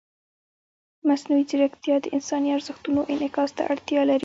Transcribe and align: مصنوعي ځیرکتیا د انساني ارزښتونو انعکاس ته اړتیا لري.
مصنوعي 1.07 1.43
ځیرکتیا 1.49 1.95
د 2.01 2.05
انساني 2.15 2.49
ارزښتونو 2.57 3.01
انعکاس 3.13 3.49
ته 3.57 3.61
اړتیا 3.71 4.01
لري. 4.09 4.19